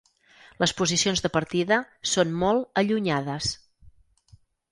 [0.61, 1.77] Les posicions de partida
[2.13, 3.51] són molt allunyades.